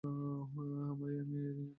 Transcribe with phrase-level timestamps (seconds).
[0.03, 1.67] আমার ইয়াং-এর ইয়িন!